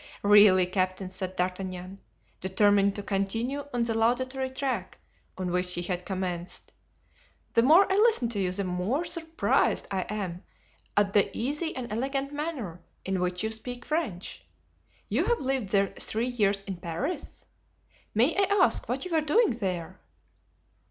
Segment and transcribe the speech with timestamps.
[0.23, 1.99] "Really, captain," said D'Artagnan,
[2.39, 4.97] determined to continue on the laudatory tack
[5.37, 6.73] on which he had commenced,
[7.53, 10.43] "the more I listen to you the more surprised I am
[10.97, 14.43] at the easy and elegant manner in which you speak French.
[15.07, 15.71] You have lived
[16.01, 17.45] three years in Paris?
[18.15, 19.99] May I ask what you were doing there?"